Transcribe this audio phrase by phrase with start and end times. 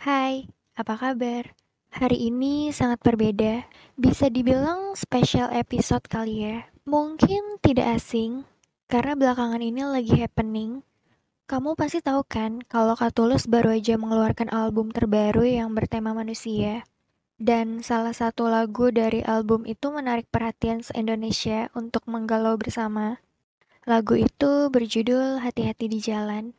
[0.00, 0.48] Hai,
[0.80, 1.52] apa kabar?
[1.92, 3.68] Hari ini sangat berbeda.
[4.00, 6.64] Bisa dibilang special episode kali ya.
[6.88, 8.48] Mungkin tidak asing,
[8.88, 10.80] karena belakangan ini lagi happening.
[11.44, 16.88] Kamu pasti tahu kan kalau Katulus baru aja mengeluarkan album terbaru yang bertema manusia.
[17.36, 23.20] Dan salah satu lagu dari album itu menarik perhatian se-Indonesia untuk menggalau bersama.
[23.84, 26.56] Lagu itu berjudul Hati-Hati di Jalan.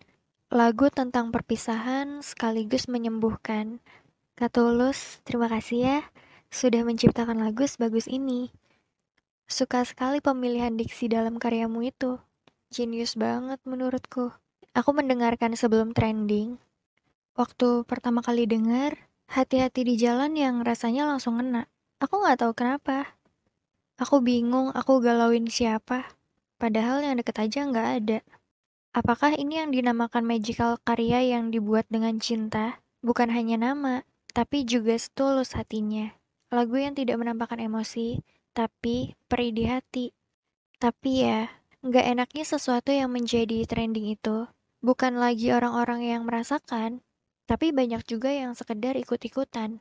[0.51, 3.79] Lagu tentang perpisahan sekaligus menyembuhkan.
[4.35, 5.99] Katulus, terima kasih ya
[6.51, 8.51] sudah menciptakan lagu sebagus ini.
[9.47, 12.19] Suka sekali pemilihan diksi dalam karyamu itu.
[12.67, 14.35] Genius banget menurutku.
[14.75, 16.59] Aku mendengarkan sebelum trending.
[17.39, 21.71] Waktu pertama kali dengar, hati-hati di jalan yang rasanya langsung ngena.
[22.03, 23.15] Aku nggak tahu kenapa.
[23.95, 26.11] Aku bingung aku galauin siapa.
[26.59, 28.19] Padahal yang deket aja nggak ada.
[28.91, 32.83] Apakah ini yang dinamakan magical karya yang dibuat dengan cinta?
[32.99, 34.03] Bukan hanya nama,
[34.35, 36.11] tapi juga setulus hatinya.
[36.51, 38.19] Lagu yang tidak menampakkan emosi,
[38.51, 40.05] tapi perih di hati.
[40.75, 41.47] Tapi ya,
[41.87, 44.51] nggak enaknya sesuatu yang menjadi trending itu.
[44.83, 46.99] Bukan lagi orang-orang yang merasakan,
[47.47, 49.79] tapi banyak juga yang sekedar ikut-ikutan.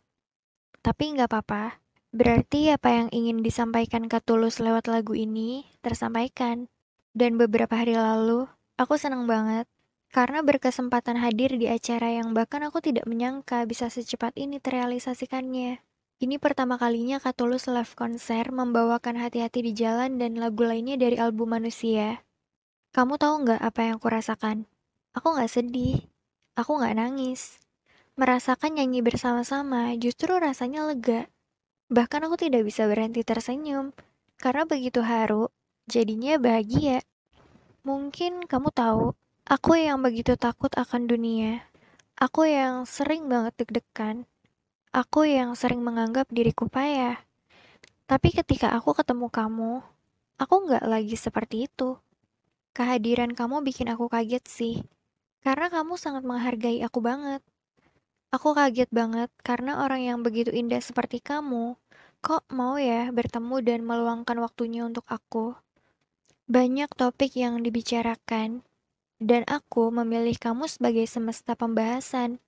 [0.87, 1.83] Tapi nggak apa-apa,
[2.15, 6.71] berarti apa yang ingin disampaikan Katulus lewat lagu ini tersampaikan.
[7.11, 8.47] Dan beberapa hari lalu,
[8.81, 9.69] Aku senang banget
[10.09, 15.85] karena berkesempatan hadir di acara yang bahkan aku tidak menyangka bisa secepat ini terrealisasikannya.
[16.17, 21.53] Ini pertama kalinya Katulus live konser membawakan hati-hati di jalan dan lagu lainnya dari album
[21.61, 22.25] Manusia.
[22.97, 24.65] Kamu tahu nggak apa yang aku rasakan?
[25.13, 26.01] Aku nggak sedih,
[26.57, 27.61] aku nggak nangis.
[28.17, 31.29] Merasakan nyanyi bersama-sama justru rasanya lega.
[31.93, 33.93] Bahkan aku tidak bisa berhenti tersenyum,
[34.41, 35.53] karena begitu haru,
[35.85, 37.05] jadinya bahagia.
[37.81, 39.17] Mungkin kamu tahu,
[39.49, 41.65] aku yang begitu takut akan dunia.
[42.13, 44.29] Aku yang sering banget deg-degan.
[44.93, 47.17] Aku yang sering menganggap diriku payah.
[48.05, 49.81] Tapi ketika aku ketemu kamu,
[50.37, 51.97] aku nggak lagi seperti itu.
[52.77, 54.85] Kehadiran kamu bikin aku kaget sih.
[55.41, 57.41] Karena kamu sangat menghargai aku banget.
[58.29, 61.81] Aku kaget banget karena orang yang begitu indah seperti kamu,
[62.21, 65.57] kok mau ya bertemu dan meluangkan waktunya untuk aku.
[66.51, 68.67] Banyak topik yang dibicarakan,
[69.23, 72.43] dan aku memilih kamu sebagai semesta pembahasan.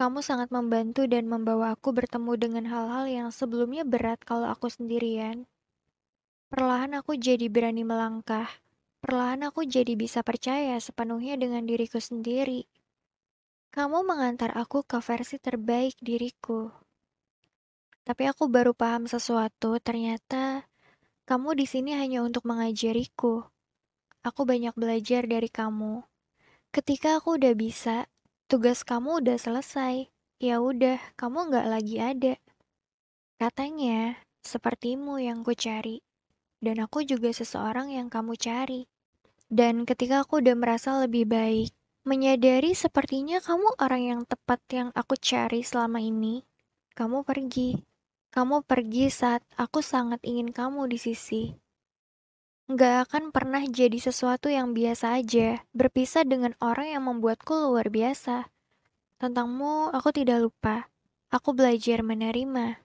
[0.00, 5.44] Kamu sangat membantu dan membawa aku bertemu dengan hal-hal yang sebelumnya berat kalau aku sendirian.
[6.48, 8.48] Perlahan aku jadi berani melangkah.
[9.04, 12.64] Perlahan aku jadi bisa percaya sepenuhnya dengan diriku sendiri.
[13.68, 16.72] Kamu mengantar aku ke versi terbaik diriku.
[18.00, 20.71] Tapi aku baru paham sesuatu, ternyata
[21.22, 23.46] kamu di sini hanya untuk mengajariku.
[24.26, 26.02] Aku banyak belajar dari kamu.
[26.74, 28.10] Ketika aku udah bisa,
[28.50, 30.10] tugas kamu udah selesai.
[30.42, 32.34] Ya udah, kamu nggak lagi ada.
[33.38, 36.02] Katanya, sepertimu yang ku cari.
[36.58, 38.90] Dan aku juga seseorang yang kamu cari.
[39.46, 41.70] Dan ketika aku udah merasa lebih baik,
[42.02, 46.42] menyadari sepertinya kamu orang yang tepat yang aku cari selama ini,
[46.98, 47.91] kamu pergi.
[48.32, 51.52] Kamu pergi saat aku sangat ingin kamu di sisi.
[52.64, 58.48] Nggak akan pernah jadi sesuatu yang biasa aja, berpisah dengan orang yang membuatku luar biasa.
[59.20, 60.88] Tentangmu, aku tidak lupa.
[61.28, 62.80] Aku belajar menerima.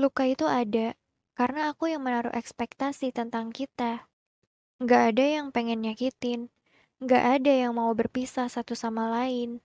[0.00, 0.96] Luka itu ada,
[1.36, 4.08] karena aku yang menaruh ekspektasi tentang kita.
[4.80, 6.48] Nggak ada yang pengen nyakitin.
[7.04, 9.60] Nggak ada yang mau berpisah satu sama lain.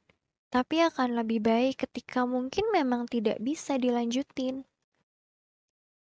[0.51, 4.67] Tapi akan lebih baik ketika mungkin memang tidak bisa dilanjutin.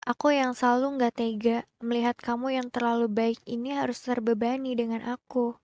[0.06, 5.58] Aku yang selalu gak tega melihat kamu yang terlalu baik ini harus terbebani dengan aku.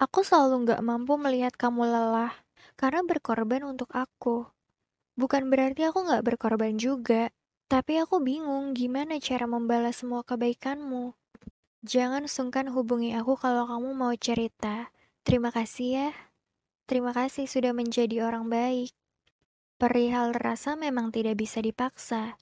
[0.00, 2.32] Aku selalu gak mampu melihat kamu lelah
[2.80, 4.48] karena berkorban untuk aku.
[5.12, 7.28] Bukan berarti aku gak berkorban juga,
[7.68, 11.12] tapi aku bingung gimana cara membalas semua kebaikanmu.
[11.84, 14.88] Jangan sungkan hubungi aku kalau kamu mau cerita.
[15.20, 16.10] Terima kasih ya.
[16.88, 18.96] Terima kasih sudah menjadi orang baik.
[19.76, 22.40] Perihal rasa memang tidak bisa dipaksa.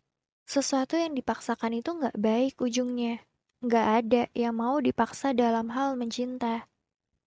[0.48, 3.20] Sesuatu yang dipaksakan itu nggak baik ujungnya.
[3.60, 6.64] Nggak ada yang mau dipaksa dalam hal mencinta.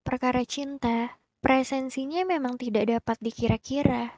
[0.01, 4.18] Perkara cinta, presensinya memang tidak dapat dikira-kira.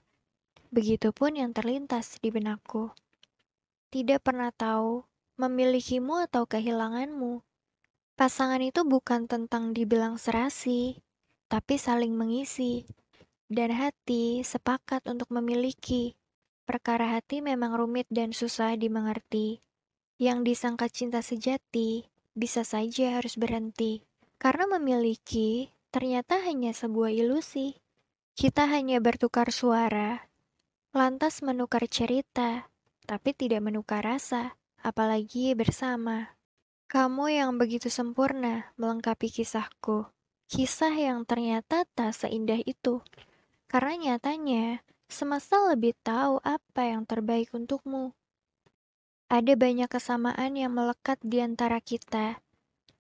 [0.71, 2.95] Begitupun yang terlintas di benakku.
[3.91, 5.03] Tidak pernah tahu
[5.35, 7.43] memilikimu atau kehilanganmu.
[8.15, 10.95] Pasangan itu bukan tentang dibilang serasi,
[11.51, 12.87] tapi saling mengisi.
[13.51, 16.15] Dan hati sepakat untuk memiliki.
[16.63, 19.59] Perkara hati memang rumit dan susah dimengerti.
[20.19, 22.07] Yang disangka cinta sejati,
[22.37, 24.03] bisa saja harus berhenti.
[24.39, 27.79] Karena memiliki, ternyata hanya sebuah ilusi.
[28.33, 30.33] Kita hanya bertukar suara,
[30.93, 32.69] Lantas menukar cerita,
[33.09, 36.37] tapi tidak menukar rasa, apalagi bersama.
[36.85, 40.05] Kamu yang begitu sempurna melengkapi kisahku.
[40.45, 43.01] Kisah yang ternyata tak seindah itu.
[43.65, 48.15] Karena nyatanya, semesta lebih tahu apa yang terbaik untukmu.
[49.27, 52.39] Ada banyak kesamaan yang melekat di antara kita.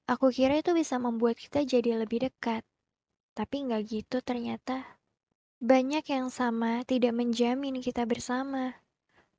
[0.09, 2.65] Aku kira itu bisa membuat kita jadi lebih dekat.
[3.37, 4.99] Tapi nggak gitu ternyata.
[5.63, 8.83] Banyak yang sama tidak menjamin kita bersama.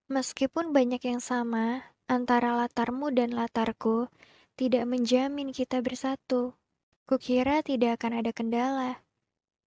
[0.09, 4.09] Meskipun banyak yang sama antara latarmu dan latarku,
[4.57, 6.57] tidak menjamin kita bersatu.
[7.05, 9.04] Kukira tidak akan ada kendala.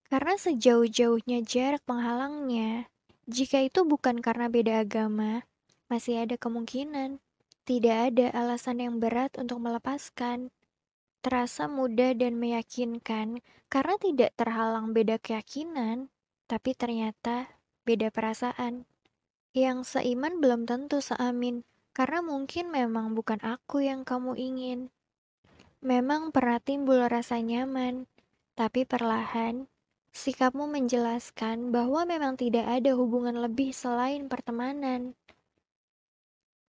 [0.08, 2.88] Karena sejauh-jauhnya jarak penghalangnya,
[3.28, 5.44] jika itu bukan karena beda agama,
[5.92, 7.20] masih ada kemungkinan.
[7.68, 10.56] Tidak ada alasan yang berat untuk melepaskan.
[11.20, 16.08] Terasa mudah dan meyakinkan karena tidak terhalang beda keyakinan
[16.48, 17.52] tapi ternyata
[17.84, 18.88] beda perasaan.
[19.52, 24.80] Yang seiman belum tentu seamin, karena mungkin memang bukan aku yang kamu ingin.
[25.84, 28.08] Memang pernah timbul rasa nyaman,
[28.56, 29.68] tapi perlahan
[30.18, 35.14] sikapmu menjelaskan bahwa memang tidak ada hubungan lebih selain pertemanan.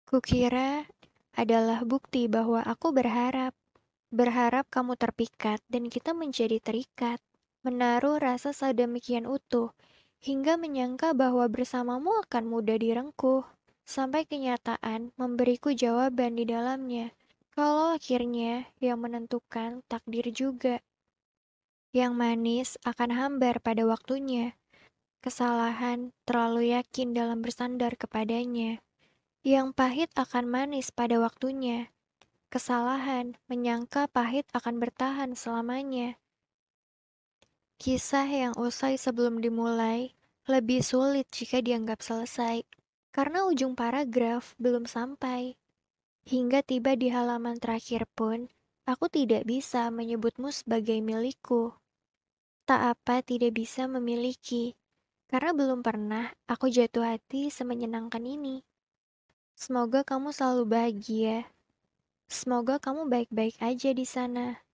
[0.04, 0.84] Kukira
[1.32, 3.56] adalah bukti bahwa aku berharap,
[4.12, 7.24] berharap kamu terpikat dan kita menjadi terikat
[7.66, 9.72] menaruh rasa sedemikian utuh,
[10.22, 13.44] hingga menyangka bahwa bersamamu akan mudah direngkuh,
[13.84, 17.12] sampai kenyataan memberiku jawaban di dalamnya.
[17.52, 20.78] Kalau akhirnya yang menentukan takdir juga.
[21.90, 24.52] Yang manis akan hambar pada waktunya.
[25.24, 28.84] Kesalahan terlalu yakin dalam bersandar kepadanya.
[29.40, 31.88] Yang pahit akan manis pada waktunya.
[32.52, 36.16] Kesalahan menyangka pahit akan bertahan selamanya.
[37.78, 40.16] Kisah yang usai sebelum dimulai
[40.48, 42.64] lebih sulit jika dianggap selesai,
[43.12, 45.60] karena ujung paragraf belum sampai.
[46.24, 48.48] Hingga tiba di halaman terakhir pun,
[48.88, 51.76] aku tidak bisa menyebutmu sebagai milikku.
[52.64, 54.72] Tak apa tidak bisa memiliki,
[55.28, 58.64] karena belum pernah aku jatuh hati semenyenangkan ini.
[59.52, 61.44] Semoga kamu selalu bahagia.
[62.32, 64.64] Semoga kamu baik-baik aja di sana.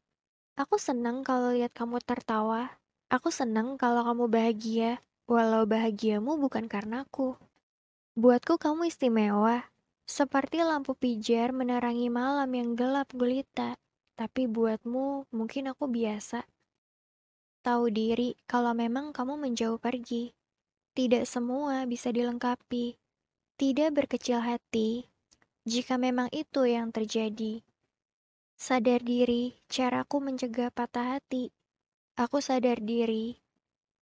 [0.55, 2.79] Aku senang kalau lihat kamu tertawa
[3.15, 4.99] Aku senang kalau kamu bahagia,
[5.31, 7.39] walau bahagiamu bukan karenaku.
[8.19, 9.71] Buatku kamu istimewa,
[10.03, 13.79] seperti lampu pijar menerangi malam yang gelap gulita.
[14.15, 16.47] Tapi buatmu mungkin aku biasa.
[17.67, 20.31] Tahu diri kalau memang kamu menjauh pergi.
[20.95, 22.95] Tidak semua bisa dilengkapi.
[23.59, 25.11] Tidak berkecil hati
[25.67, 27.65] jika memang itu yang terjadi.
[28.55, 31.51] Sadar diri caraku mencegah patah hati
[32.15, 33.43] Aku sadar diri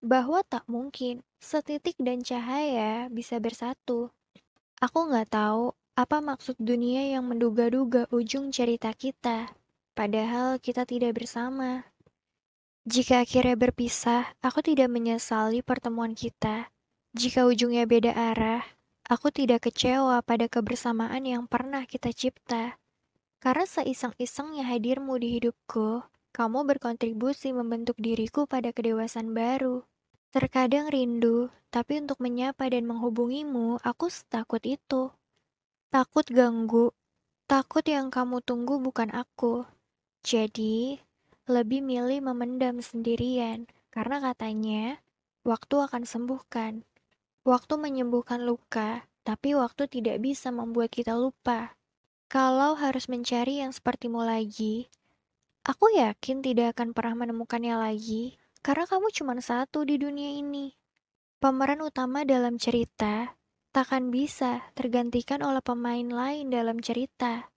[0.04, 4.12] bahwa tak mungkin setitik dan cahaya bisa bersatu.
[4.84, 9.56] Aku nggak tahu apa maksud dunia yang menduga-duga ujung cerita kita,
[9.92, 11.86] padahal kita tidak bersama.
[12.82, 16.74] Jika akhirnya berpisah, aku tidak menyesali pertemuan kita.
[17.14, 18.66] Jika ujungnya beda arah,
[19.06, 22.80] aku tidak kecewa pada kebersamaan yang pernah kita cipta.
[23.38, 26.02] Karena seiseng-isengnya hadirmu di hidupku,
[26.32, 29.84] kamu berkontribusi membentuk diriku pada kedewasaan baru.
[30.32, 35.12] Terkadang rindu, tapi untuk menyapa dan menghubungimu, aku setakut itu.
[35.92, 36.90] Takut ganggu,
[37.44, 39.68] takut yang kamu tunggu bukan aku.
[40.22, 41.02] Jadi,
[41.50, 45.02] lebih milih memendam sendirian, karena katanya,
[45.42, 46.86] waktu akan sembuhkan.
[47.42, 51.74] Waktu menyembuhkan luka, tapi waktu tidak bisa membuat kita lupa.
[52.30, 54.86] Kalau harus mencari yang sepertimu lagi,
[55.62, 58.34] Aku yakin tidak akan pernah menemukannya lagi,
[58.66, 60.74] karena kamu cuma satu di dunia ini.
[61.38, 63.38] Pemeran utama dalam cerita
[63.70, 67.51] takkan bisa tergantikan oleh pemain lain dalam cerita.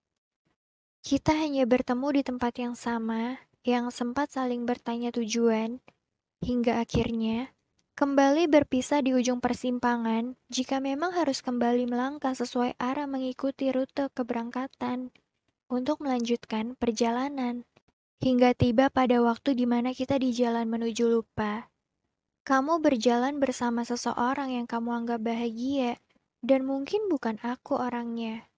[1.06, 5.78] Kita hanya bertemu di tempat yang sama, yang sempat saling bertanya tujuan,
[6.42, 7.54] hingga akhirnya
[7.94, 15.14] kembali berpisah di ujung persimpangan jika memang harus kembali melangkah sesuai arah mengikuti rute keberangkatan
[15.70, 17.70] untuk melanjutkan perjalanan.
[18.26, 21.70] Hingga tiba pada waktu di mana kita di jalan menuju lupa.
[22.50, 26.02] Kamu berjalan bersama seseorang yang kamu anggap bahagia,
[26.42, 28.50] dan mungkin bukan aku orangnya.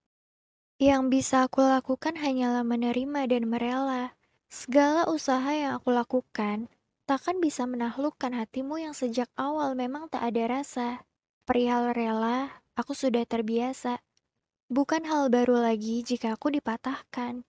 [0.77, 4.13] Yang bisa aku lakukan hanyalah menerima dan merela.
[4.45, 6.69] Segala usaha yang aku lakukan
[7.09, 11.01] takkan bisa menaklukkan hatimu yang sejak awal memang tak ada rasa.
[11.49, 14.03] Perihal rela, aku sudah terbiasa.
[14.69, 17.41] Bukan hal baru lagi jika aku dipatahkan.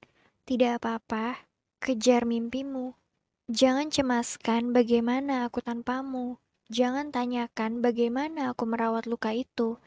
[0.49, 2.99] Tidak apa-apa, Kejar mimpimu.
[3.47, 6.43] Jangan cemaskan bagaimana aku tanpamu.
[6.75, 9.79] Jangan tanyakan bagaimana aku merawat luka itu.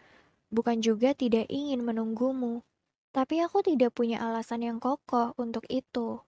[0.56, 2.64] Bukan juga tidak ingin menunggumu.
[3.12, 6.24] Tapi aku tidak punya alasan yang kokoh untuk itu.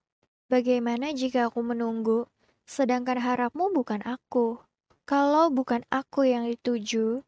[0.51, 2.27] Bagaimana jika aku menunggu,
[2.67, 4.59] sedangkan harapmu bukan aku?
[5.07, 7.23] Kalau bukan aku yang dituju,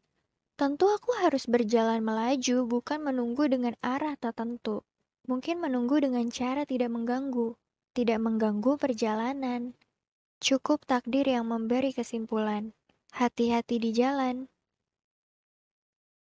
[0.60, 4.84] tentu aku harus berjalan melaju, bukan menunggu dengan arah tertentu.
[5.24, 7.56] Mungkin menunggu dengan cara tidak mengganggu,
[7.96, 9.72] tidak mengganggu perjalanan.
[10.36, 12.76] Cukup takdir yang memberi kesimpulan.
[13.16, 14.52] Hati-hati di jalan.